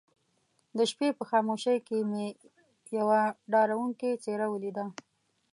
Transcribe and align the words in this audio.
د 0.77 0.79
شپې 0.91 1.09
په 1.17 1.23
خاموشۍ 1.29 1.77
کې 1.87 1.97
مې 2.09 2.25
يوه 2.99 3.21
ډارونکې 3.51 4.11
څېره 4.23 4.47
وليده. 4.49 4.85